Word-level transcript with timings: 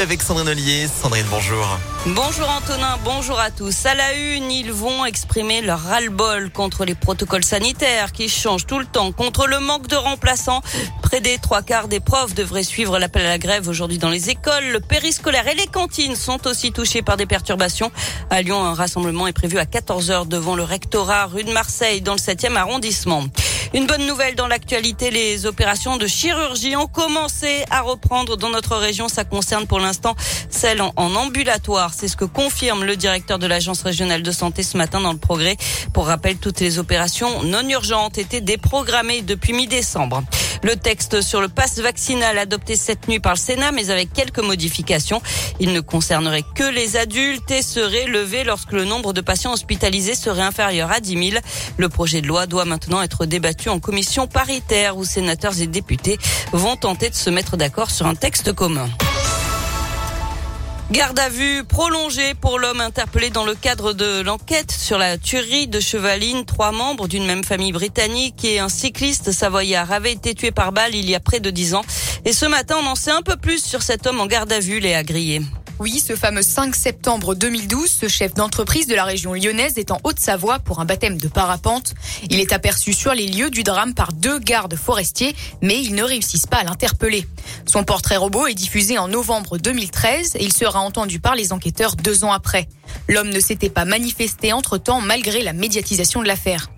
avec 0.00 0.22
Sandrine 0.22 0.48
Ollier. 0.48 0.88
Sandrine, 0.88 1.26
bonjour. 1.30 1.78
Bonjour 2.06 2.48
Antonin, 2.48 2.98
bonjour 3.04 3.38
à 3.38 3.50
tous. 3.50 3.86
À 3.86 3.94
la 3.94 4.14
une, 4.14 4.50
ils 4.50 4.72
vont 4.72 5.04
exprimer 5.04 5.60
leur 5.60 5.80
ras-le-bol 5.80 6.50
contre 6.50 6.84
les 6.84 6.94
protocoles 6.94 7.44
sanitaires 7.44 8.12
qui 8.12 8.28
changent 8.28 8.66
tout 8.66 8.78
le 8.78 8.86
temps, 8.86 9.12
contre 9.12 9.46
le 9.46 9.60
manque 9.60 9.86
de 9.86 9.96
remplaçants. 9.96 10.62
Près 11.02 11.20
des 11.20 11.38
trois 11.38 11.62
quarts 11.62 11.88
des 11.88 12.00
profs 12.00 12.34
devraient 12.34 12.64
suivre 12.64 12.98
l'appel 12.98 13.24
à 13.24 13.28
la 13.28 13.38
grève 13.38 13.68
aujourd'hui 13.68 13.98
dans 13.98 14.10
les 14.10 14.30
écoles. 14.30 14.64
Le 14.72 14.80
périscolaire 14.80 15.46
et 15.48 15.54
les 15.54 15.66
cantines 15.66 16.16
sont 16.16 16.46
aussi 16.46 16.72
touchés 16.72 17.02
par 17.02 17.16
des 17.16 17.26
perturbations. 17.26 17.92
À 18.30 18.42
Lyon, 18.42 18.64
un 18.64 18.74
rassemblement 18.74 19.26
est 19.26 19.32
prévu 19.32 19.58
à 19.58 19.64
14h 19.64 20.26
devant 20.26 20.56
le 20.56 20.64
rectorat 20.64 21.26
rue 21.26 21.44
de 21.44 21.52
Marseille 21.52 22.00
dans 22.00 22.14
le 22.14 22.18
7e 22.18 22.56
arrondissement. 22.56 23.24
Une 23.74 23.86
bonne 23.86 24.06
nouvelle 24.06 24.36
dans 24.36 24.46
l'actualité, 24.46 25.10
les 25.10 25.46
opérations 25.46 25.96
de 25.96 26.06
chirurgie 26.06 26.76
ont 26.76 26.86
commencé 26.86 27.64
à 27.70 27.80
reprendre 27.80 28.36
dans 28.36 28.48
notre 28.48 28.76
région. 28.76 29.08
Ça 29.08 29.24
concerne 29.24 29.66
pour 29.66 29.80
l'instant 29.80 30.14
celles 30.48 30.80
en, 30.80 30.92
ambulatoire. 30.96 31.92
C'est 31.92 32.06
ce 32.06 32.16
que 32.16 32.24
confirme 32.24 32.84
le 32.84 32.94
directeur 32.94 33.40
de 33.40 33.48
l'Agence 33.48 33.82
régionale 33.82 34.22
de 34.22 34.30
santé 34.30 34.62
ce 34.62 34.76
matin 34.76 35.00
dans 35.00 35.12
le 35.12 35.18
progrès. 35.18 35.56
Pour 35.92 36.06
rappel, 36.06 36.36
toutes 36.36 36.60
les 36.60 36.78
opérations 36.78 37.42
non 37.42 37.68
urgentes 37.68 38.16
étaient 38.16 38.40
déprogrammées 38.40 39.22
depuis 39.22 39.52
mi-décembre. 39.52 40.22
Le 40.64 40.76
texte 40.76 41.20
sur 41.20 41.42
le 41.42 41.48
passe 41.48 41.78
vaccinal 41.78 42.38
adopté 42.38 42.74
cette 42.74 43.06
nuit 43.06 43.20
par 43.20 43.34
le 43.34 43.38
Sénat, 43.38 43.70
mais 43.70 43.90
avec 43.90 44.14
quelques 44.14 44.38
modifications. 44.38 45.20
Il 45.60 45.74
ne 45.74 45.80
concernerait 45.80 46.42
que 46.54 46.64
les 46.64 46.96
adultes 46.96 47.50
et 47.50 47.60
serait 47.60 48.06
levé 48.06 48.44
lorsque 48.44 48.72
le 48.72 48.86
nombre 48.86 49.12
de 49.12 49.20
patients 49.20 49.52
hospitalisés 49.52 50.14
serait 50.14 50.40
inférieur 50.40 50.90
à 50.90 51.00
10 51.00 51.30
000. 51.32 51.42
Le 51.76 51.88
projet 51.90 52.22
de 52.22 52.26
loi 52.26 52.46
doit 52.46 52.64
maintenant 52.64 53.02
être 53.02 53.26
débattu 53.26 53.68
en 53.68 53.78
commission 53.78 54.26
paritaire 54.26 54.96
où 54.96 55.04
sénateurs 55.04 55.60
et 55.60 55.66
députés 55.66 56.18
vont 56.52 56.76
tenter 56.76 57.10
de 57.10 57.14
se 57.14 57.28
mettre 57.28 57.58
d'accord 57.58 57.90
sur 57.90 58.06
un 58.06 58.14
texte 58.14 58.54
commun. 58.54 58.88
Garde 60.90 61.18
à 61.18 61.30
vue 61.30 61.64
prolongée 61.64 62.34
pour 62.34 62.58
l'homme 62.58 62.82
interpellé 62.82 63.30
dans 63.30 63.46
le 63.46 63.54
cadre 63.54 63.94
de 63.94 64.20
l'enquête 64.20 64.70
sur 64.70 64.98
la 64.98 65.16
tuerie 65.16 65.66
de 65.66 65.80
Chevaline. 65.80 66.44
Trois 66.44 66.72
membres 66.72 67.08
d'une 67.08 67.24
même 67.24 67.42
famille 67.42 67.72
britannique 67.72 68.44
et 68.44 68.58
un 68.58 68.68
cycliste 68.68 69.32
savoyard 69.32 69.90
avaient 69.92 70.12
été 70.12 70.34
tués 70.34 70.52
par 70.52 70.72
balle 70.72 70.94
il 70.94 71.08
y 71.08 71.14
a 71.14 71.20
près 71.20 71.40
de 71.40 71.50
dix 71.50 71.74
ans. 71.74 71.84
Et 72.26 72.34
ce 72.34 72.44
matin, 72.44 72.76
on 72.82 72.86
en 72.86 72.96
sait 72.96 73.10
un 73.10 73.22
peu 73.22 73.36
plus 73.36 73.64
sur 73.64 73.82
cet 73.82 74.06
homme 74.06 74.20
en 74.20 74.26
garde 74.26 74.52
à 74.52 74.60
vue, 74.60 74.78
Léa 74.78 75.02
Grillé. 75.02 75.40
Oui, 75.80 75.98
ce 75.98 76.14
fameux 76.14 76.42
5 76.42 76.72
septembre 76.76 77.34
2012, 77.34 77.90
ce 77.90 78.06
chef 78.06 78.32
d'entreprise 78.32 78.86
de 78.86 78.94
la 78.94 79.02
région 79.02 79.34
lyonnaise 79.34 79.76
est 79.76 79.90
en 79.90 79.98
Haute-Savoie 80.04 80.60
pour 80.60 80.78
un 80.78 80.84
baptême 80.84 81.18
de 81.18 81.26
parapente. 81.26 81.94
Il 82.30 82.38
est 82.38 82.52
aperçu 82.52 82.92
sur 82.92 83.12
les 83.12 83.26
lieux 83.26 83.50
du 83.50 83.64
drame 83.64 83.92
par 83.92 84.12
deux 84.12 84.38
gardes 84.38 84.76
forestiers, 84.76 85.34
mais 85.62 85.82
ils 85.82 85.96
ne 85.96 86.04
réussissent 86.04 86.46
pas 86.46 86.58
à 86.58 86.64
l'interpeller. 86.64 87.26
Son 87.66 87.82
portrait 87.82 88.16
robot 88.16 88.46
est 88.46 88.54
diffusé 88.54 88.98
en 88.98 89.08
novembre 89.08 89.58
2013 89.58 90.36
et 90.36 90.44
il 90.44 90.52
sera 90.52 90.78
entendu 90.78 91.18
par 91.18 91.34
les 91.34 91.52
enquêteurs 91.52 91.96
deux 91.96 92.22
ans 92.22 92.32
après. 92.32 92.68
L'homme 93.08 93.30
ne 93.30 93.40
s'était 93.40 93.68
pas 93.68 93.84
manifesté 93.84 94.52
entre-temps 94.52 95.00
malgré 95.00 95.42
la 95.42 95.52
médiatisation 95.52 96.22
de 96.22 96.28
l'affaire. 96.28 96.70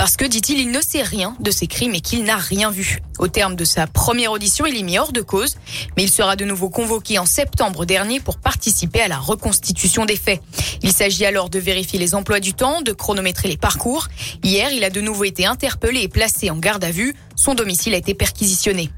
Parce 0.00 0.16
que, 0.16 0.24
dit-il, 0.24 0.58
il 0.58 0.70
ne 0.70 0.80
sait 0.80 1.02
rien 1.02 1.36
de 1.40 1.50
ces 1.50 1.66
crimes 1.66 1.94
et 1.94 2.00
qu'il 2.00 2.24
n'a 2.24 2.38
rien 2.38 2.70
vu. 2.70 3.00
Au 3.18 3.28
terme 3.28 3.54
de 3.54 3.66
sa 3.66 3.86
première 3.86 4.32
audition, 4.32 4.64
il 4.64 4.74
est 4.74 4.82
mis 4.82 4.98
hors 4.98 5.12
de 5.12 5.20
cause, 5.20 5.56
mais 5.94 6.04
il 6.04 6.10
sera 6.10 6.36
de 6.36 6.46
nouveau 6.46 6.70
convoqué 6.70 7.18
en 7.18 7.26
septembre 7.26 7.84
dernier 7.84 8.18
pour 8.18 8.38
participer 8.38 9.02
à 9.02 9.08
la 9.08 9.18
reconstitution 9.18 10.06
des 10.06 10.16
faits. 10.16 10.40
Il 10.82 10.94
s'agit 10.94 11.26
alors 11.26 11.50
de 11.50 11.58
vérifier 11.58 11.98
les 11.98 12.14
emplois 12.14 12.40
du 12.40 12.54
temps, 12.54 12.80
de 12.80 12.92
chronométrer 12.92 13.48
les 13.48 13.58
parcours. 13.58 14.08
Hier, 14.42 14.72
il 14.72 14.84
a 14.84 14.88
de 14.88 15.02
nouveau 15.02 15.24
été 15.24 15.44
interpellé 15.44 16.00
et 16.00 16.08
placé 16.08 16.48
en 16.48 16.56
garde 16.56 16.82
à 16.82 16.90
vue. 16.90 17.14
Son 17.36 17.52
domicile 17.52 17.92
a 17.92 17.98
été 17.98 18.14
perquisitionné. 18.14 18.88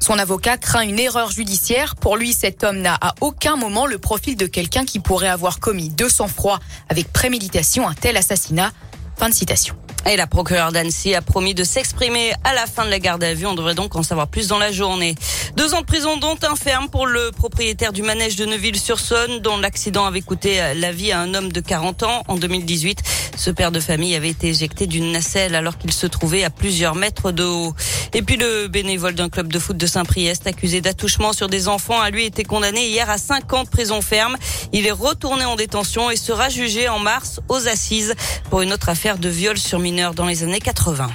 Son 0.00 0.18
avocat 0.18 0.56
craint 0.56 0.80
une 0.80 0.98
erreur 0.98 1.30
judiciaire. 1.30 1.94
Pour 1.94 2.16
lui, 2.16 2.32
cet 2.32 2.64
homme 2.64 2.78
n'a 2.78 2.98
à 3.00 3.14
aucun 3.20 3.54
moment 3.54 3.86
le 3.86 3.98
profil 3.98 4.34
de 4.34 4.46
quelqu'un 4.46 4.84
qui 4.84 4.98
pourrait 4.98 5.28
avoir 5.28 5.60
commis 5.60 5.90
de 5.90 6.08
sang-froid 6.08 6.58
avec 6.88 7.12
préméditation 7.12 7.86
un 7.86 7.94
tel 7.94 8.16
assassinat. 8.16 8.72
Fin 9.16 9.28
de 9.28 9.34
citation. 9.34 9.76
Et 10.06 10.16
la 10.16 10.26
procureure 10.26 10.72
d'Annecy 10.72 11.14
a 11.14 11.20
promis 11.20 11.54
de 11.54 11.64
s'exprimer 11.64 12.32
à 12.44 12.54
la 12.54 12.66
fin 12.66 12.84
de 12.84 12.90
la 12.90 12.98
garde 12.98 13.22
à 13.22 13.34
vue. 13.34 13.46
On 13.46 13.54
devrait 13.54 13.74
donc 13.74 13.94
en 13.94 14.02
savoir 14.02 14.28
plus 14.28 14.48
dans 14.48 14.58
la 14.58 14.72
journée. 14.72 15.14
Deux 15.56 15.74
ans 15.74 15.80
de 15.80 15.86
prison 15.86 16.16
dont 16.16 16.36
un 16.48 16.56
ferme 16.56 16.88
pour 16.88 17.06
le 17.06 17.30
propriétaire 17.30 17.92
du 17.92 18.02
manège 18.02 18.36
de 18.36 18.46
Neuville-sur-Saône 18.46 19.40
dont 19.40 19.58
l'accident 19.58 20.06
avait 20.06 20.22
coûté 20.22 20.60
la 20.76 20.92
vie 20.92 21.12
à 21.12 21.20
un 21.20 21.34
homme 21.34 21.52
de 21.52 21.60
40 21.60 22.04
ans 22.04 22.22
en 22.28 22.36
2018. 22.36 23.02
Ce 23.36 23.50
père 23.50 23.70
de 23.70 23.80
famille 23.80 24.14
avait 24.14 24.30
été 24.30 24.48
éjecté 24.48 24.86
d'une 24.86 25.12
nacelle 25.12 25.54
alors 25.54 25.76
qu'il 25.76 25.92
se 25.92 26.06
trouvait 26.06 26.42
à 26.42 26.50
plusieurs 26.50 26.94
mètres 26.94 27.30
de 27.30 27.44
haut. 27.44 27.74
Et 28.14 28.22
puis 28.22 28.36
le 28.36 28.68
bénévole 28.68 29.14
d'un 29.14 29.28
club 29.28 29.52
de 29.52 29.58
foot 29.58 29.76
de 29.76 29.86
Saint-Priest 29.86 30.46
accusé 30.46 30.80
d'attouchement 30.80 31.32
sur 31.32 31.48
des 31.48 31.68
enfants 31.68 32.00
a 32.00 32.10
lui 32.10 32.24
été 32.24 32.44
condamné 32.44 32.88
hier 32.88 33.08
à 33.10 33.18
5 33.18 33.52
ans 33.52 33.64
de 33.64 33.68
prison 33.68 34.00
ferme. 34.00 34.36
Il 34.72 34.86
est 34.86 34.92
retourné 34.92 35.44
en 35.44 35.56
détention 35.56 36.10
et 36.10 36.16
sera 36.16 36.48
jugé 36.48 36.88
en 36.88 36.98
mars 36.98 37.40
aux 37.48 37.68
assises 37.68 38.14
pour 38.50 38.62
une 38.62 38.72
autre 38.72 38.88
affaire 38.88 39.18
de 39.18 39.28
viol 39.28 39.58
sur 39.58 39.78
mineur 39.78 40.14
dans 40.14 40.26
les 40.26 40.42
années 40.42 40.60
80. 40.60 41.08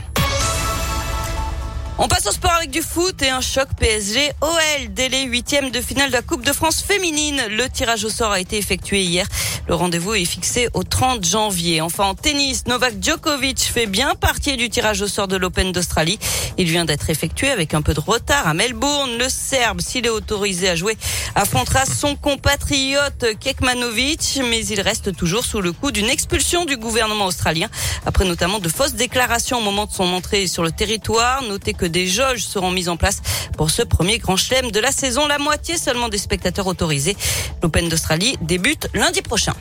On 1.99 2.07
passe 2.07 2.25
au 2.25 2.31
sport 2.31 2.53
avec 2.53 2.71
du 2.71 2.81
foot 2.81 3.21
et 3.21 3.29
un 3.29 3.39
choc 3.39 3.67
PSG 3.79 4.31
OL 4.41 4.93
dès 4.93 5.09
les 5.09 5.23
huitièmes 5.23 5.69
de 5.69 5.79
finale 5.79 6.09
de 6.09 6.13
la 6.13 6.23
Coupe 6.23 6.43
de 6.43 6.51
France 6.51 6.81
féminine. 6.81 7.39
Le 7.51 7.69
tirage 7.69 8.03
au 8.03 8.09
sort 8.09 8.31
a 8.31 8.39
été 8.39 8.57
effectué 8.57 9.03
hier. 9.03 9.27
Le 9.67 9.75
rendez-vous 9.75 10.15
est 10.15 10.25
fixé 10.25 10.67
au 10.73 10.83
30 10.83 11.23
janvier. 11.23 11.81
Enfin, 11.81 12.05
en 12.05 12.15
tennis, 12.15 12.65
Novak 12.65 12.95
Djokovic 12.99 13.59
fait 13.59 13.85
bien 13.85 14.15
partie 14.15 14.57
du 14.57 14.69
tirage 14.69 15.03
au 15.03 15.07
sort 15.07 15.27
de 15.27 15.37
l'Open 15.37 15.71
d'Australie. 15.71 16.17
Il 16.57 16.65
vient 16.65 16.83
d'être 16.83 17.09
effectué 17.11 17.49
avec 17.49 17.75
un 17.75 17.81
peu 17.83 17.93
de 17.93 17.99
retard 17.99 18.47
à 18.47 18.55
Melbourne. 18.55 19.11
Le 19.17 19.29
Serbe, 19.29 19.79
s'il 19.79 20.07
est 20.07 20.09
autorisé 20.09 20.69
à 20.69 20.75
jouer, 20.75 20.97
affrontera 21.35 21.85
son 21.85 22.15
compatriote 22.15 23.37
Kekmanovic, 23.39 24.41
mais 24.49 24.65
il 24.65 24.81
reste 24.81 25.15
toujours 25.15 25.45
sous 25.45 25.61
le 25.61 25.71
coup 25.71 25.91
d'une 25.91 26.09
expulsion 26.09 26.65
du 26.65 26.75
gouvernement 26.75 27.27
australien, 27.27 27.69
après 28.05 28.25
notamment 28.25 28.59
de 28.59 28.67
fausses 28.67 28.95
déclarations 28.95 29.59
au 29.59 29.61
moment 29.61 29.85
de 29.85 29.91
son 29.91 30.11
entrée 30.11 30.47
sur 30.47 30.63
le 30.63 30.71
territoire. 30.71 31.41
Des 31.85 32.07
jauges 32.07 32.43
seront 32.43 32.71
mises 32.71 32.89
en 32.89 32.97
place 32.97 33.21
pour 33.57 33.69
ce 33.69 33.81
premier 33.81 34.17
grand 34.17 34.37
chelem 34.37 34.71
de 34.71 34.79
la 34.79 34.91
saison. 34.91 35.27
La 35.27 35.37
moitié 35.37 35.77
seulement 35.77 36.09
des 36.09 36.17
spectateurs 36.17 36.67
autorisés. 36.67 37.15
L'Open 37.61 37.89
d'Australie 37.89 38.37
débute 38.41 38.87
lundi 38.93 39.21
prochain. 39.21 39.53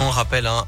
On 0.00 0.10
rappelle 0.10 0.46
un 0.46 0.64